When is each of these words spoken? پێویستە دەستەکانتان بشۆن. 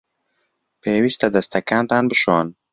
پێویستە 0.81 1.27
دەستەکانتان 1.35 2.03
بشۆن. 2.11 2.47